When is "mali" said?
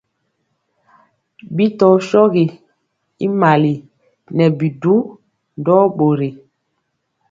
3.41-3.73